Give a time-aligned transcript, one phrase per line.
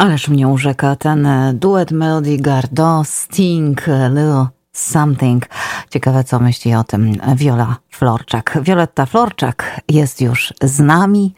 [0.00, 5.46] Ależ mnie urzeka ten e, duet Melody Gardot, Sting, e, Little Something.
[5.90, 8.58] Ciekawe, co myśli o tym Viola Florczak.
[8.62, 11.34] Violetta Florczak jest już z nami.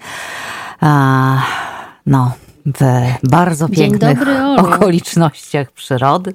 [2.07, 2.33] no,
[2.67, 2.81] w
[3.31, 6.35] bardzo pięknych dobry, okolicznościach przyrody.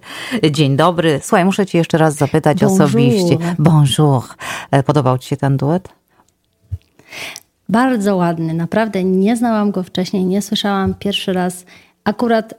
[0.52, 1.20] Dzień dobry.
[1.24, 2.82] Słuchaj, muszę ci jeszcze raz zapytać Bonjour.
[2.82, 3.38] osobiście.
[3.60, 4.24] Bonjour.
[4.72, 5.90] E, podobał ci się ten duet?
[7.70, 11.66] Bardzo ładny, naprawdę nie znałam go wcześniej, nie słyszałam pierwszy raz
[12.08, 12.54] akurat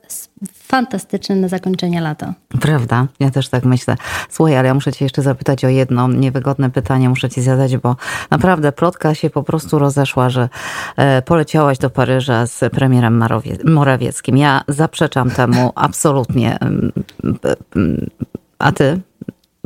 [0.54, 2.34] fantastyczny na zakończenie lata.
[2.60, 3.06] Prawda?
[3.20, 3.96] Ja też tak myślę.
[4.30, 7.96] Słuchaj, ale ja muszę cię jeszcze zapytać o jedno niewygodne pytanie, muszę ci zadać, bo
[8.30, 10.48] naprawdę plotka się po prostu rozeszła, że
[10.96, 13.24] e, poleciałaś do Paryża z premierem
[13.64, 14.36] Morawieckim.
[14.36, 16.58] Ja zaprzeczam temu absolutnie.
[18.58, 19.00] A ty?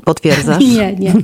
[0.05, 0.61] Potwierdzasz?
[0.61, 1.15] Nie, nie.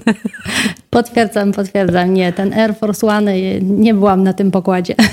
[0.90, 2.14] Potwierdzam, potwierdzam.
[2.14, 4.94] Nie, ten Air Force One, nie byłam na tym pokładzie.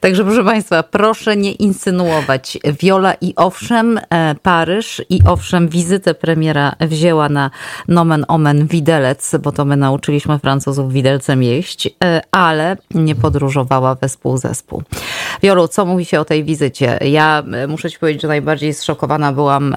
[0.00, 2.58] Także proszę Państwa, proszę nie insynuować.
[2.80, 7.50] Wiola i owszem, e, Paryż i owszem, wizytę premiera wzięła na
[7.88, 14.36] nomen omen widelec, bo to my nauczyliśmy Francuzów widelcem jeść, e, ale nie podróżowała wespół
[14.36, 14.82] zespół.
[15.42, 16.98] Wiolu, co mówi się o tej wizycie?
[17.04, 19.76] Ja e, muszę Ci powiedzieć, że najbardziej zszokowana byłam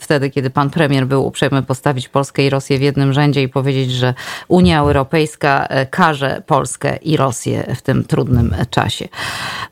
[0.00, 3.92] wtedy, kiedy pan premier był uprzejmy postawić Polskę i Rosję w jednym rzędzie i powiedzieć,
[3.92, 4.14] że
[4.48, 9.08] Unia Europejska karze Polskę i Rosję w tym trudnym czasie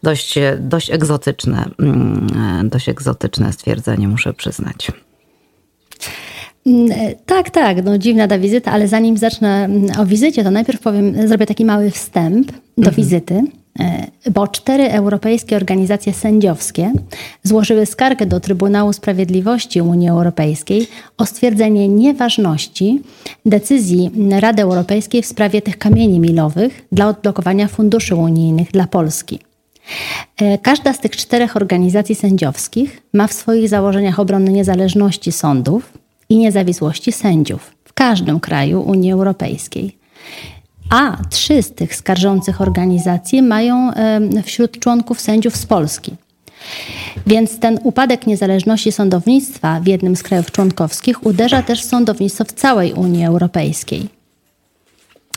[0.03, 4.93] dość, dość egzotyczne, mm, dość egzotyczne stwierdzenie, muszę przyznać.
[6.67, 6.89] Mm,
[7.27, 11.29] tak, tak, no dziwna ta wizyta, ale zanim zacznę mm, o wizycie, to najpierw powiem,
[11.29, 12.95] zrobię taki mały wstęp do mhm.
[12.97, 13.43] wizyty, e,
[14.31, 16.93] bo cztery europejskie organizacje sędziowskie
[17.43, 20.87] złożyły skargę do Trybunału Sprawiedliwości Unii Europejskiej
[21.19, 23.03] o stwierdzenie nieważności
[23.47, 29.39] decyzji Rady Europejskiej w sprawie tych kamieni milowych dla odblokowania funduszy unijnych dla Polski.
[30.37, 35.93] E, każda z tych czterech organizacji sędziowskich ma w swoich założeniach obronę niezależności sądów
[36.29, 39.97] i niezawisłości sędziów w każdym kraju Unii Europejskiej.
[40.91, 43.91] A trzy z tych skarżących organizacji mają
[44.43, 46.17] wśród członków sędziów z Polski.
[47.27, 52.53] Więc ten upadek niezależności sądownictwa w jednym z krajów członkowskich uderza też w sądownictwo w
[52.53, 54.09] całej Unii Europejskiej.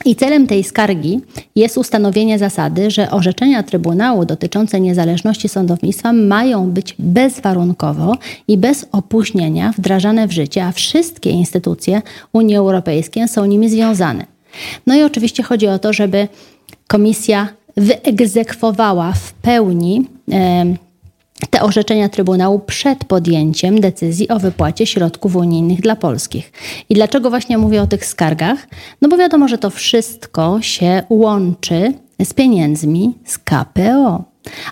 [0.05, 1.21] I celem tej skargi
[1.55, 8.15] jest ustanowienie zasady, że orzeczenia Trybunału dotyczące niezależności sądownictwa mają być bezwarunkowo
[8.47, 12.01] i bez opóźnienia wdrażane w życie, a wszystkie instytucje
[12.33, 14.36] Unii Europejskiej są nimi związane.
[14.87, 16.27] No i oczywiście chodzi o to, żeby
[16.87, 17.47] Komisja
[17.77, 20.05] wyegzekwowała w pełni
[21.49, 26.51] te orzeczenia Trybunału przed podjęciem decyzji o wypłacie środków unijnych dla polskich.
[26.89, 28.67] I dlaczego właśnie mówię o tych skargach?
[29.01, 31.93] No bo wiadomo, że to wszystko się łączy
[32.23, 34.23] z pieniędzmi z KPO.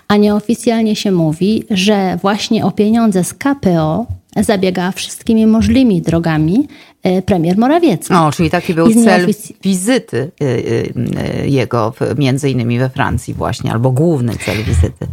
[0.08, 4.06] A nieoficjalnie się mówi, że właśnie o pieniądze z KPO
[4.36, 6.68] zabiega wszystkimi możliwymi drogami
[7.02, 8.14] e, premier Morawiecki.
[8.14, 9.26] O, czyli taki był cel
[9.62, 15.06] wizyty e, e, jego między innymi we Francji właśnie, albo główny cel wizyty.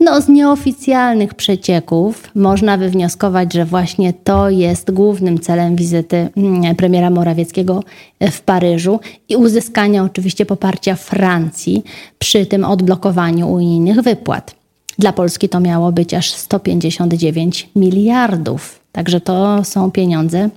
[0.00, 7.10] No, z nieoficjalnych przecieków można wywnioskować, że właśnie to jest głównym celem wizyty mm, premiera
[7.10, 7.84] Morawieckiego
[8.30, 11.84] w Paryżu i uzyskania oczywiście poparcia Francji
[12.18, 14.54] przy tym odblokowaniu unijnych wypłat.
[14.98, 20.50] Dla Polski to miało być aż 159 miliardów, także to są pieniądze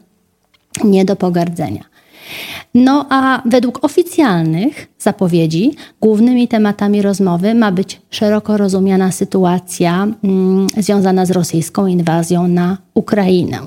[0.84, 1.91] nie do pogardzenia.
[2.74, 5.72] No a według oficjalnych zapowiedzi
[6.02, 13.60] głównymi tematami rozmowy ma być szeroko rozumiana sytuacja mm, związana z rosyjską inwazją na Ukrainę.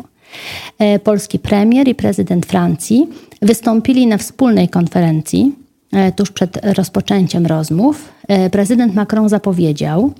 [0.78, 3.09] E, polski premier i prezydent Francji
[3.43, 5.53] wystąpili na wspólnej konferencji
[5.93, 8.09] e, tuż przed rozpoczęciem rozmów.
[8.28, 10.12] E, prezydent Macron zapowiedział,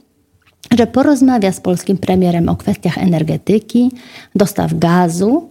[0.79, 3.91] że porozmawia z polskim premierem o kwestiach energetyki,
[4.35, 5.51] dostaw gazu,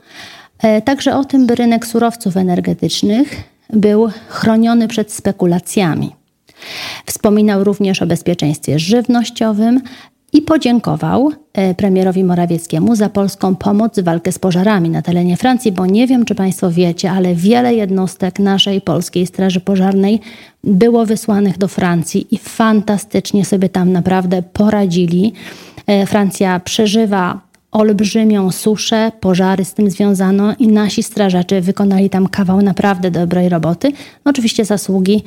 [0.85, 6.11] także o tym, by rynek surowców energetycznych był chroniony przed spekulacjami.
[7.05, 9.81] Wspominał również o bezpieczeństwie żywnościowym
[10.33, 15.71] i podziękował e, premierowi Morawieckiemu za polską pomoc w walkę z pożarami na terenie Francji,
[15.71, 20.19] bo nie wiem, czy Państwo wiecie, ale wiele jednostek naszej polskiej Straży Pożarnej
[20.63, 25.33] było wysłanych do Francji i fantastycznie sobie tam naprawdę poradzili.
[25.87, 27.39] E, Francja przeżywa
[27.73, 33.91] olbrzymią suszę, pożary z tym związano i nasi strażacze wykonali tam kawał naprawdę dobrej roboty.
[34.25, 35.23] Oczywiście zasługi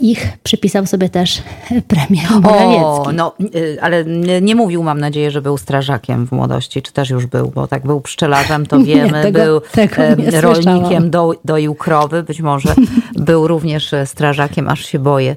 [0.00, 1.42] ich przypisał sobie też
[1.88, 3.08] premier Morawiecki.
[3.08, 4.04] O, no, e, ale
[4.42, 7.86] nie mówił, mam nadzieję, że był strażakiem w młodości, czy też już był, bo tak
[7.86, 10.02] był pszczelarzem, to wiemy, nie, tego, był tego
[10.40, 12.74] rolnikiem, do, doił krowy, być może
[13.16, 15.36] był również strażakiem, aż się boję,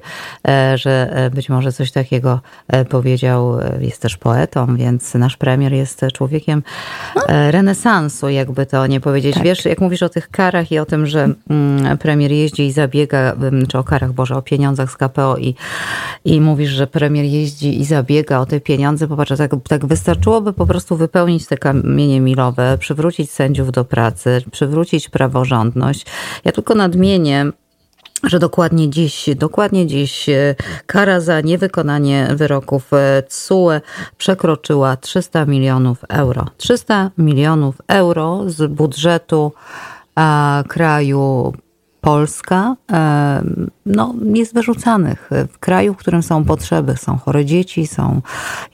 [0.74, 2.40] że być może coś takiego
[2.88, 3.52] powiedział.
[3.80, 6.62] Jest też poetą, więc nasz premier jest człowiekiem
[7.28, 9.34] renesansu, jakby to nie powiedzieć.
[9.34, 9.44] Tak.
[9.44, 13.36] Wiesz, jak mówisz o tych karach i o tym, że mm, premier jeździ i zabiega,
[13.68, 15.54] czy o karach, Boże, o pieniądzach z KPO i,
[16.24, 20.66] i mówisz, że premier jeździ i zabiega o te pieniądze, popatrz, tak, tak wystarczyłoby po
[20.66, 26.06] prostu wypełnić te kamienie milowe, przywrócić sędziów do pracy, przywrócić praworządność.
[26.44, 27.46] Ja tylko nadmienię,
[28.24, 30.54] że dokładnie dziś, dokładnie dziś e,
[30.86, 32.90] kara za niewykonanie wyroków
[33.28, 33.80] CUE
[34.16, 36.46] przekroczyła 300 milionów euro.
[36.56, 39.52] 300 milionów euro z budżetu
[40.68, 41.52] kraju
[42.00, 42.76] Polska
[43.86, 46.96] no, jest wyrzucanych w kraju, w którym są potrzeby.
[46.96, 48.22] Są chore dzieci, są,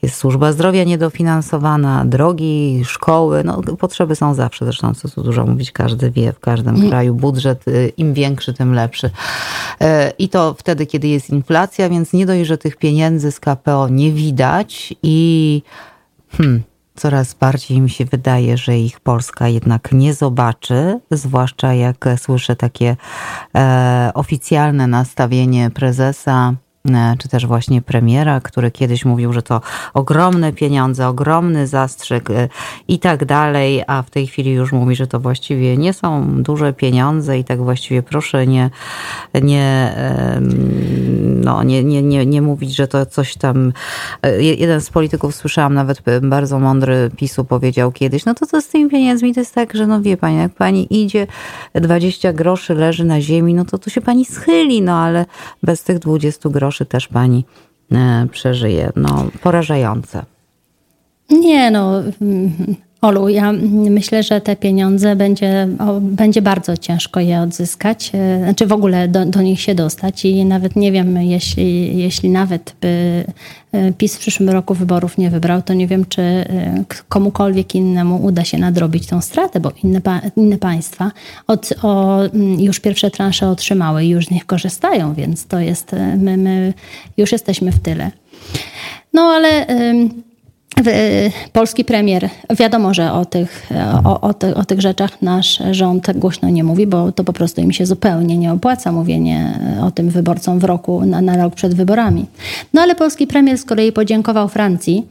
[0.01, 3.43] jest służba zdrowia niedofinansowana, drogi, szkoły.
[3.43, 6.89] No, potrzeby są zawsze, zresztą co tu dużo mówić, każdy wie, w każdym mm.
[6.89, 9.09] kraju budżet y, im większy, tym lepszy.
[9.81, 13.89] E, I to wtedy, kiedy jest inflacja, więc nie dość, że tych pieniędzy z KPO
[13.89, 15.61] nie widać i
[16.31, 16.63] hmm,
[16.95, 22.97] coraz bardziej mi się wydaje, że ich Polska jednak nie zobaczy, zwłaszcza jak słyszę takie
[23.55, 26.53] e, oficjalne nastawienie prezesa
[27.19, 29.61] czy też właśnie premiera, który kiedyś mówił, że to
[29.93, 32.49] ogromne pieniądze, ogromny zastrzyk e,
[32.87, 36.73] i tak dalej, a w tej chwili już mówi, że to właściwie nie są duże
[36.73, 38.69] pieniądze i tak właściwie proszę nie,
[39.41, 39.95] nie,
[41.43, 43.73] no, nie, nie, nie, nie mówić, że to coś tam.
[44.23, 48.67] E, jeden z polityków słyszałam, nawet bardzo mądry PiSu powiedział kiedyś, no to co z
[48.67, 49.33] tymi pieniędzmi?
[49.33, 51.27] To jest tak, że no wie pani, jak pani idzie,
[51.75, 55.25] 20 groszy leży na ziemi, no to to się pani schyli, no ale
[55.63, 57.45] bez tych 20 groszy groszy też pani
[57.91, 58.91] e, przeżyje.
[58.95, 60.25] No, porażające.
[61.29, 62.01] Nie, no.
[63.05, 63.51] Olu, ja
[63.89, 69.07] myślę, że te pieniądze będzie, o, będzie bardzo ciężko je odzyskać, e, znaczy w ogóle
[69.07, 73.23] do, do, nich się dostać i nawet nie wiem, jeśli, jeśli nawet by
[73.71, 76.45] e, PiS w przyszłym roku wyborów nie wybrał, to nie wiem, czy
[77.09, 80.01] komukolwiek innemu uda się nadrobić tą stratę, bo inne,
[80.35, 81.11] inne państwa
[81.47, 82.19] od, o,
[82.59, 86.73] już pierwsze transze otrzymały i już z nich korzystają, więc to jest, e, my, my
[87.17, 88.11] już jesteśmy w tyle.
[89.13, 89.65] No ale
[91.53, 93.69] polski premier, wiadomo, że o tych,
[94.03, 97.71] o, o, o, tych rzeczach nasz rząd głośno nie mówi, bo to po prostu im
[97.71, 102.25] się zupełnie nie opłaca mówienie o tym wyborcom w roku, na, na rok przed wyborami.
[102.73, 105.07] No ale polski premier z kolei podziękował Francji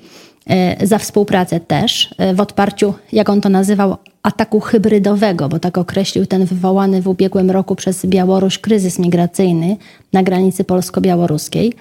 [0.46, 6.26] e, za współpracę też w odparciu, jak on to nazywał, ataku hybrydowego, bo tak określił
[6.26, 9.76] ten wywołany w ubiegłym roku przez Białoruś kryzys migracyjny
[10.12, 11.72] na granicy polsko-białoruskiej.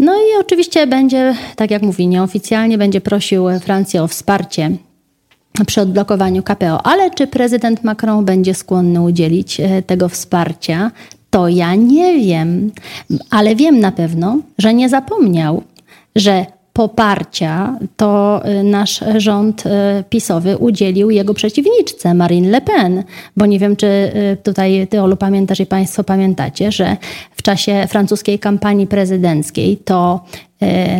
[0.00, 4.70] No i oczywiście będzie, tak jak mówi, nieoficjalnie będzie prosił Francję o wsparcie
[5.66, 6.86] przy odblokowaniu KPO.
[6.86, 10.90] Ale czy prezydent Macron będzie skłonny udzielić e, tego wsparcia,
[11.30, 12.70] to ja nie wiem.
[13.30, 15.62] Ale wiem na pewno, że nie zapomniał,
[16.16, 16.46] że
[16.80, 19.70] poparcia to y, nasz rząd y,
[20.08, 23.04] PiSowy udzielił jego przeciwniczce Marine Le Pen,
[23.36, 26.96] bo nie wiem, czy y, tutaj ty Olu pamiętasz i państwo pamiętacie, że
[27.36, 30.24] w czasie francuskiej kampanii prezydenckiej to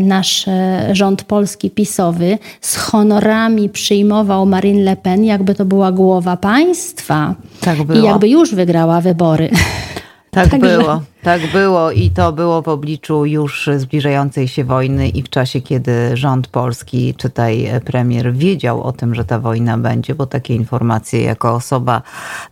[0.00, 0.46] nasz
[0.92, 7.34] rząd polski PiSowy z honorami przyjmował Marine Le Pen, jakby to była głowa państwa.
[7.60, 7.98] Tak było.
[7.98, 9.50] I jakby już wygrała wybory.
[10.30, 10.78] Tak Także...
[10.78, 15.60] było, tak było i to było w obliczu już zbliżającej się wojny i w czasie,
[15.60, 21.22] kiedy rząd polski, czytaj premier, wiedział o tym, że ta wojna będzie, bo takie informacje
[21.22, 22.02] jako osoba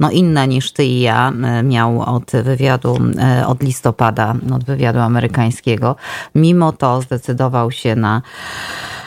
[0.00, 1.32] no inna niż ty i ja
[1.64, 2.98] miał od wywiadu,
[3.46, 5.96] od listopada, od wywiadu amerykańskiego.
[6.34, 8.97] Mimo to zdecydował się na E,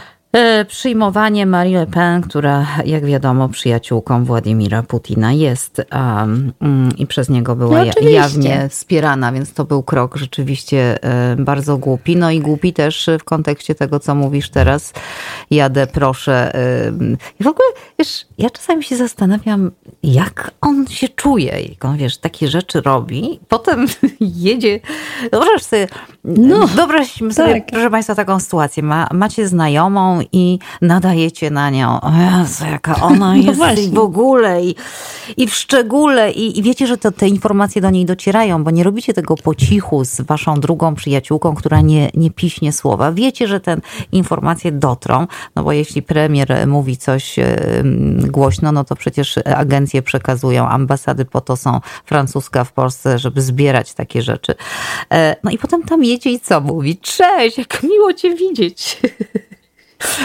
[0.68, 6.54] przyjmowanie Marie Le Pen, która jak wiadomo przyjaciółką Władimira Putina jest um,
[6.98, 12.16] i przez niego była no, jawnie wspierana, więc to był krok rzeczywiście e, bardzo głupi.
[12.16, 14.94] No i głupi też w kontekście tego, co mówisz teraz.
[15.52, 16.52] Jadę, proszę.
[17.40, 17.68] I w ogóle,
[18.00, 19.72] wiesz, ja czasami się zastanawiam,
[20.04, 23.86] jak on się czuje, jak on, wiesz, takie rzeczy robi, potem
[24.20, 24.80] jedzie,
[25.32, 25.88] wyobraź sobie,
[26.24, 27.66] no, wyobraźmy sobie, tak.
[27.72, 28.84] proszę Państwa, taką sytuację.
[28.84, 33.88] Ma, macie znajomą i nadajecie na nią, o Jezu, jaka ona no jest właśnie.
[33.88, 34.76] w ogóle i,
[35.38, 38.84] i w szczególe i, i wiecie, że to, te informacje do niej docierają, bo nie
[38.84, 43.12] robicie tego po cichu z waszą drugą przyjaciółką, która nie, nie piśnie słowa.
[43.12, 43.78] Wiecie, że te
[44.12, 47.36] informacje dotrą, no bo jeśli premier mówi coś
[48.28, 53.94] głośno, no to przecież agencje przekazują, ambasady po to są francuska w Polsce, żeby zbierać
[53.94, 54.56] takie rzeczy.
[55.12, 56.98] E, no i potem tam jedzie i co mówi?
[56.98, 58.98] Cześć, jak miło cię widzieć.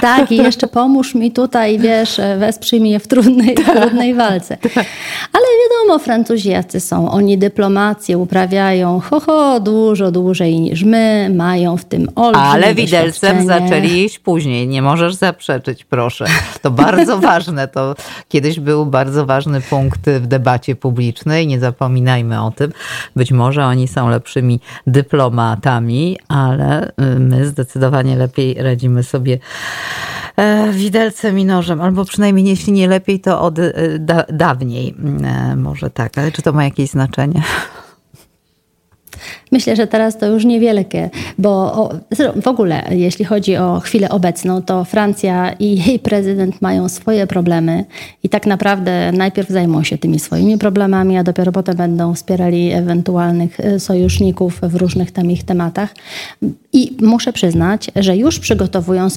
[0.00, 3.76] Tak, i jeszcze pomóż mi tutaj, wiesz, wesprzyj mnie w trudnej, tak.
[3.76, 4.58] trudnej walce.
[5.32, 7.10] Ale wiadomo, Francuzi jacy są.
[7.10, 13.46] Oni dyplomację uprawiają ho, ho, dużo dłużej niż my, mają w tym olbrzymie Ale widelcem
[13.46, 14.68] zaczęli iść później.
[14.68, 16.24] Nie możesz zaprzeczyć, proszę.
[16.62, 17.68] To bardzo ważne.
[17.68, 17.94] To
[18.28, 21.46] kiedyś był bardzo ważny punkt w debacie publicznej.
[21.46, 22.72] Nie zapominajmy o tym.
[23.16, 29.38] Być może oni są lepszymi dyplomatami, ale y, my zdecydowanie lepiej radzimy sobie
[30.72, 34.94] widelcem i nożem, albo przynajmniej jeśli nie lepiej, to od y, da, dawniej.
[35.24, 37.42] E, może tak, ale czy to ma jakieś znaczenie?
[39.52, 41.90] Myślę, że teraz to już niewielkie, bo
[42.42, 47.84] w ogóle, jeśli chodzi o chwilę obecną, to Francja i jej prezydent mają swoje problemy
[48.22, 53.60] i tak naprawdę najpierw zajmą się tymi swoimi problemami, a dopiero potem będą wspierali ewentualnych
[53.60, 55.94] e, sojuszników w różnych tam ich tematach.
[56.72, 59.08] I muszę przyznać, że już przygotowują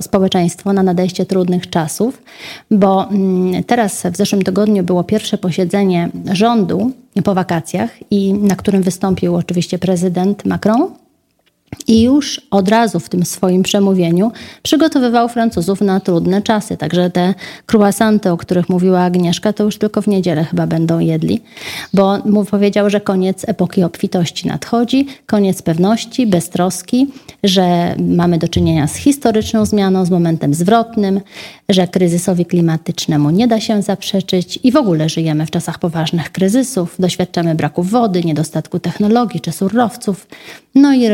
[0.00, 2.22] społeczeństwo na nadejście trudnych czasów,
[2.70, 8.82] bo mm, teraz w zeszłym tygodniu było pierwsze posiedzenie rządu po wakacjach i na którym
[8.82, 10.88] wystąpił oczywiście prezydent Macron
[11.86, 16.76] i już od razu w tym swoim przemówieniu przygotowywał Francuzów na trudne czasy.
[16.76, 17.34] Także te
[17.72, 21.40] croissanty, o których mówiła Agnieszka, to już tylko w niedzielę chyba będą jedli,
[21.94, 27.06] bo mu powiedział, że koniec epoki obfitości nadchodzi, koniec pewności, beztroski,
[27.44, 31.20] że mamy do czynienia z historyczną zmianą, z momentem zwrotnym,
[31.68, 36.96] że kryzysowi klimatycznemu nie da się zaprzeczyć i w ogóle żyjemy w czasach poważnych kryzysów,
[36.98, 40.26] doświadczamy braku wody, niedostatku technologii czy surowców,
[40.74, 41.08] no i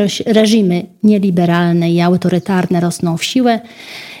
[0.51, 3.59] reżimy nieliberalne i autorytarne rosną w siłę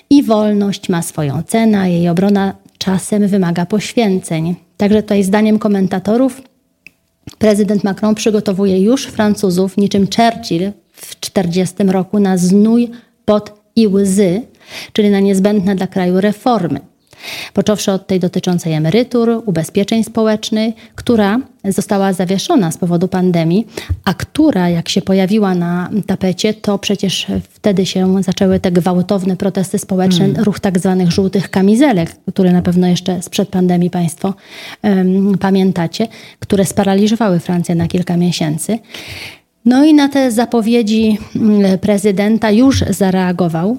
[0.09, 4.55] i wolność ma swoją cenę, a jej obrona czasem wymaga poświęceń.
[4.77, 6.41] Także tutaj zdaniem komentatorów
[7.37, 12.89] prezydent Macron przygotowuje już Francuzów niczym Churchill w 40 roku na znój,
[13.25, 14.41] pot i łzy,
[14.93, 16.79] czyli na niezbędne dla kraju reformy.
[17.53, 23.67] Począwszy od tej dotyczącej emerytur, ubezpieczeń społecznych, która została zawieszona z powodu pandemii,
[24.05, 29.79] a która, jak się pojawiła na tapecie, to przecież wtedy się zaczęły te gwałtowne protesty
[29.79, 30.43] społeczne, hmm.
[30.43, 34.33] ruch tak zwanych żółtych kamizelek, które na pewno jeszcze sprzed pandemii Państwo
[34.83, 36.07] um, pamiętacie,
[36.39, 38.79] które sparaliżowały Francję na kilka miesięcy.
[39.65, 43.77] No i na te zapowiedzi mm, prezydenta już zareagował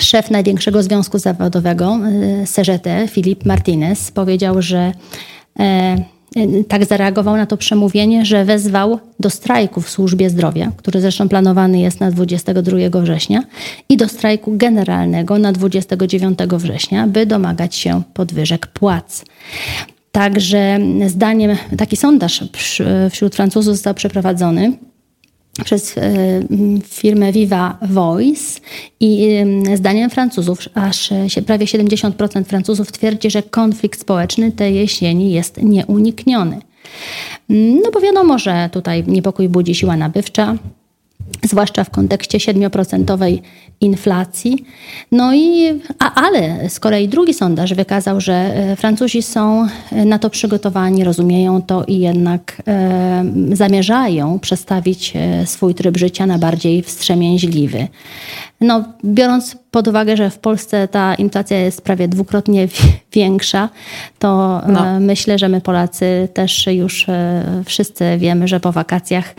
[0.00, 1.98] szef największego związku zawodowego
[2.42, 4.92] y, CGT, Filip Martinez, powiedział, że
[5.60, 5.96] e,
[6.36, 11.28] y, tak zareagował na to przemówienie, że wezwał do strajku w służbie zdrowia, który zresztą
[11.28, 13.42] planowany jest na 22 września,
[13.88, 19.24] i do strajku generalnego na 29 września, by domagać się podwyżek płac.
[20.12, 22.44] Także zdaniem, taki sondaż
[23.10, 24.72] wśród Francuzów został przeprowadzony
[25.64, 26.02] przez e,
[26.84, 28.60] firmę Viva Voice
[29.00, 29.36] i
[29.74, 31.10] zdaniem Francuzów aż
[31.46, 36.60] prawie 70% Francuzów twierdzi, że konflikt społeczny tej jesieni jest nieunikniony.
[37.48, 40.56] No bo wiadomo, że tutaj niepokój budzi siła nabywcza,
[41.42, 43.38] zwłaszcza w kontekście 7%
[43.80, 44.64] inflacji.
[45.12, 50.18] No i, a, ale z kolei drugi sondaż wykazał, że e, Francuzi są e, na
[50.18, 56.82] to przygotowani, rozumieją to i jednak e, zamierzają przestawić e, swój tryb życia na bardziej
[56.82, 57.88] wstrzemięźliwy.
[58.60, 62.68] No, biorąc pod uwagę, że w Polsce ta inflacja jest prawie dwukrotnie
[63.12, 63.68] większa,
[64.18, 65.00] to no.
[65.00, 67.06] myślę, że my Polacy też już
[67.64, 69.34] wszyscy wiemy, że po wakacjach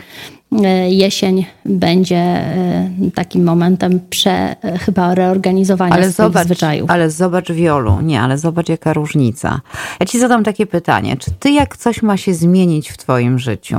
[0.88, 6.90] jesień będzie e, takim momentem prze, e, chyba reorganizowania ale zobacz, zwyczajów.
[6.90, 9.60] Ale zobacz Wiolu, nie, ale zobacz jaka różnica.
[10.00, 13.78] Ja ci zadam takie pytanie, czy ty jak coś ma się zmienić w twoim życiu,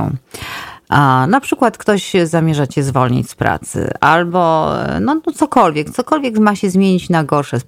[0.88, 4.70] a na przykład ktoś zamierza cię zwolnić z pracy, albo
[5.00, 7.58] no, no cokolwiek, cokolwiek ma się zmienić na gorsze,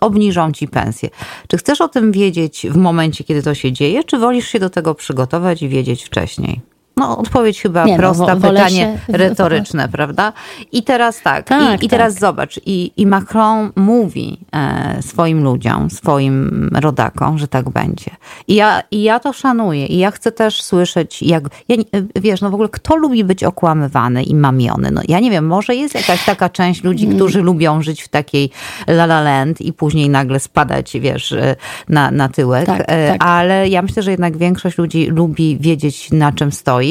[0.00, 1.08] obniżą ci pensję.
[1.48, 4.70] Czy chcesz o tym wiedzieć w momencie, kiedy to się dzieje, czy wolisz się do
[4.70, 6.60] tego przygotować i wiedzieć wcześniej?
[7.00, 9.18] No, odpowiedź chyba nie, no, prosta, no, pytanie się...
[9.18, 10.32] retoryczne, prawda?
[10.72, 12.20] I teraz tak, tak i, i teraz tak.
[12.20, 18.10] zobacz, i, i Macron mówi e, swoim ludziom, swoim rodakom, że tak będzie.
[18.48, 21.76] I ja, I ja to szanuję i ja chcę też słyszeć, jak, ja,
[22.16, 24.90] wiesz, no w ogóle kto lubi być okłamywany i mamiony?
[24.90, 27.16] No ja nie wiem, może jest jakaś taka część ludzi, mm.
[27.16, 28.50] którzy lubią żyć w takiej
[28.86, 31.56] la la land i później nagle spadać, wiesz, e,
[31.88, 33.24] na, na tyłek, tak, e, tak.
[33.24, 36.89] ale ja myślę, że jednak większość ludzi lubi wiedzieć, na czym stoi.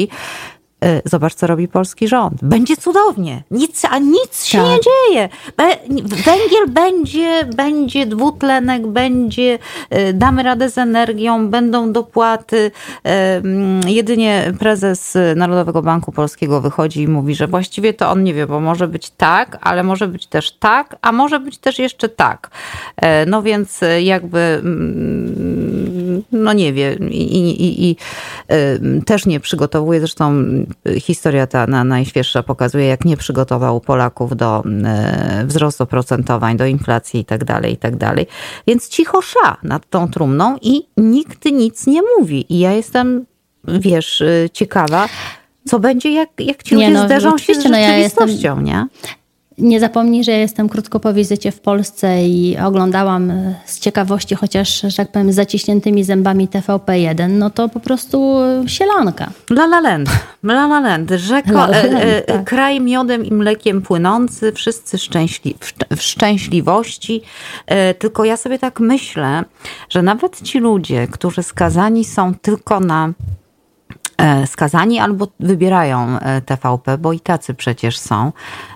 [0.84, 2.34] Y, zobacz, co robi polski rząd.
[2.44, 3.42] Będzie cudownie.
[3.50, 4.68] Nic, a nic się Tak.
[4.68, 5.28] nie dzieje.
[6.24, 9.58] Węgiel będzie, będzie dwutlenek, będzie,
[9.94, 12.56] y, damy radę z energią, będą dopłaty.
[12.56, 12.70] Y,
[13.10, 18.46] mm, Jedynie prezes Narodowego Banku Polskiego wychodzi i mówi, że właściwie to on nie wie,
[18.46, 22.50] bo może być tak, ale może być też tak, a może być też jeszcze tak.
[22.96, 25.99] E, No więc e, jakby, mm,
[26.32, 27.96] no nie wie i, i, i, i
[28.48, 30.44] e, też nie przygotowuje, zresztą
[31.00, 37.20] historia ta na, najświeższa pokazuje, jak nie przygotował Polaków do e, wzrostu oprocentowań, do inflacji
[37.20, 38.26] i tak dalej, i tak dalej.
[38.66, 42.54] Więc cicho sza nad tą trumną i nikt nic nie mówi.
[42.54, 43.26] I ja jestem,
[43.64, 45.08] wiesz, e, ciekawa,
[45.64, 48.28] co będzie, jak, jak ci Nie, ludzie no, zderzą się z oczywiście, no ja jestem-
[48.28, 48.86] rzeczywistością, nie?
[49.60, 54.80] Nie zapomnij, że jestem krótko po wizycie w Polsce i oglądałam e, z ciekawości, chociaż,
[54.80, 59.30] że tak powiem, z zaciśniętymi zębami TVP1, no to po prostu e, sielanka.
[59.50, 60.08] La La Land,
[60.44, 62.44] La La Land, rzeko, La La e, Land, e, tak.
[62.44, 67.22] kraj miodem i mlekiem płynący, wszyscy szczęśli, w, w szczęśliwości.
[67.66, 69.44] E, Tylko ja sobie tak myślę,
[69.88, 73.12] że nawet ci ludzie, którzy skazani są tylko na
[74.46, 78.32] skazani albo wybierają e, TVP, bo i tacy przecież są,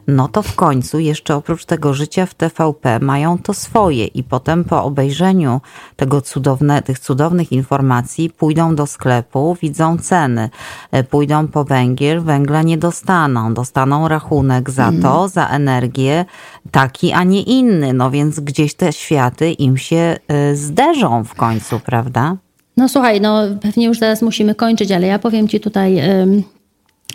[0.06, 4.64] no to w końcu jeszcze oprócz tego życia w TVP mają to swoje i potem
[4.64, 5.60] po obejrzeniu
[5.96, 10.50] tego cudowne, tych cudownych informacji pójdą do sklepu, widzą ceny,
[10.90, 16.24] e, pójdą po węgiel, węgla nie dostaną, dostaną rachunek za to, za energię
[16.70, 21.80] taki, a nie inny, no więc gdzieś te światy im się e, zderzą w końcu,
[21.80, 22.36] prawda?
[22.76, 26.00] No słuchaj, no pewnie już zaraz musimy kończyć, ale ja powiem ci tutaj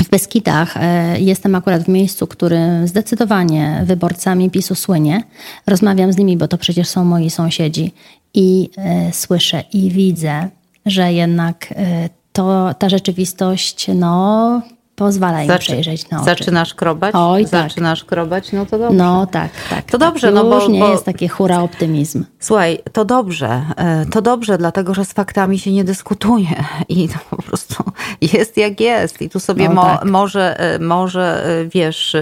[0.03, 5.23] w Beskidach e, jestem akurat w miejscu, który zdecydowanie wyborcami PiSu słynie.
[5.67, 7.93] Rozmawiam z nimi, bo to przecież są moi sąsiedzi
[8.33, 10.49] i e, słyszę i widzę,
[10.85, 14.61] że jednak e, to, ta rzeczywistość no,
[15.00, 16.25] pozwala im Zaczy- przejrzeć na oczy.
[16.25, 17.15] Zaczynasz krobać?
[17.18, 17.51] Oj, tak.
[17.51, 18.51] Zaczynasz krobać?
[18.51, 18.98] No to dobrze.
[18.98, 19.86] No tak, tak.
[19.86, 20.10] To tak.
[20.10, 22.25] dobrze, no bo- Już nie bo- jest taki hura optymizm.
[22.39, 26.48] Słuchaj, to dobrze, e, to dobrze, dlatego że z faktami się nie dyskutuje
[26.89, 27.84] i to po prostu
[28.22, 29.22] jest jak jest.
[29.22, 30.06] I tu sobie No mo, tak.
[30.06, 32.15] może, e, może, e, wiesz,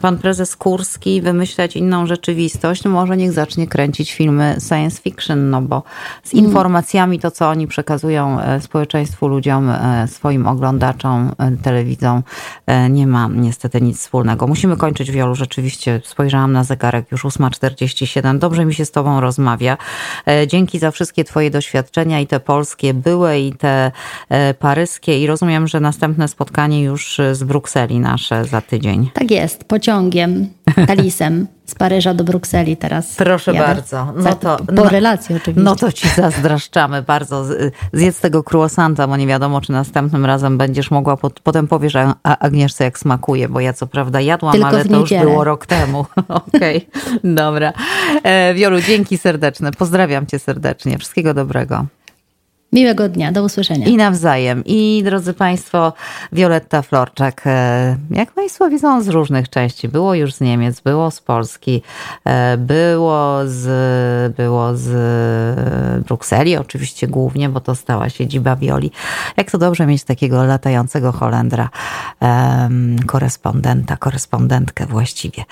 [0.00, 5.62] pan prezes Kurski wymyślać inną rzeczywistość, no może niech zacznie kręcić filmy science fiction, no
[5.62, 5.82] bo
[6.24, 6.44] z Mm.
[6.46, 9.72] informacjami to, co oni przekazują społeczeństwu, ludziom,
[10.06, 11.50] swoim oglądaczom, e,
[11.96, 12.22] telewidzom,
[12.66, 14.46] e, nie ma niestety nic wspólnego.
[14.46, 18.38] Musimy kończyć, Wiolu, rzeczywiście spojrzałam na zegarek, już 8.47.
[18.38, 19.76] Dobrze mi się z tobą rozmawia.
[20.28, 23.92] E, Dzięki za wszystkie twoje doświadczenia i te polskie były i te
[24.28, 29.10] e, paryskie i rozumiem, że następne spotkanie już z Brukseli nasze za tydzień.
[29.14, 30.48] Tak jest, pociągiem,
[30.86, 33.14] talisem z Paryża do Brukseli teraz.
[33.16, 33.66] Proszę jadę.
[33.74, 34.12] bardzo.
[34.16, 35.64] No to, po no, relacji oczywiście.
[35.64, 37.44] No to ci zazdraszczamy bardzo.
[37.92, 42.14] Zjedz tego croissanta, bo nie wiadomo, czy następnym razem będziesz mogła, pot- potem powiesz A-
[42.22, 45.66] A- Agnieszce, jak smakuje, bo ja co prawda jadłam, Tylko ale to już było rok
[45.66, 46.06] temu.
[46.28, 46.88] Okej,
[47.24, 47.72] dobra.
[48.22, 49.72] E, Wiolu, dzięki serdeczne.
[49.72, 50.98] Pozdrawiam cię serdecznie.
[50.98, 51.86] Wszystkiego dobrego.
[52.72, 53.86] Miłego dnia, do usłyszenia.
[53.86, 54.62] I nawzajem.
[54.66, 55.92] I drodzy Państwo,
[56.32, 59.88] Wioletta Florczak, e, jak Państwo widzą, z różnych części.
[59.88, 61.82] Było już z Niemiec, było z Polski,
[62.24, 68.90] e, było z, było z Brukseli, oczywiście głównie, bo to stała siedziba Wioli.
[69.36, 71.68] Jak to dobrze mieć takiego latającego Holendra,
[73.06, 75.44] korespondenta, korespondentkę właściwie.